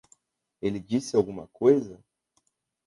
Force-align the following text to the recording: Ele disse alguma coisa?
Ele 0.59 0.79
disse 0.79 1.15
alguma 1.15 1.45
coisa? 1.49 2.03